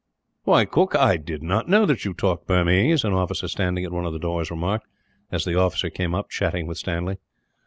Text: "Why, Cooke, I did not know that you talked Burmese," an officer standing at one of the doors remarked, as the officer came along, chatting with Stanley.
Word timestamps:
"Why, 0.45 0.65
Cooke, 0.65 0.95
I 0.95 1.17
did 1.17 1.43
not 1.43 1.69
know 1.69 1.85
that 1.85 2.05
you 2.05 2.15
talked 2.15 2.47
Burmese," 2.47 3.03
an 3.03 3.13
officer 3.13 3.47
standing 3.47 3.85
at 3.85 3.91
one 3.91 4.07
of 4.07 4.13
the 4.13 4.17
doors 4.17 4.49
remarked, 4.49 4.87
as 5.31 5.45
the 5.45 5.53
officer 5.59 5.91
came 5.91 6.15
along, 6.15 6.25
chatting 6.31 6.65
with 6.65 6.79
Stanley. 6.79 7.17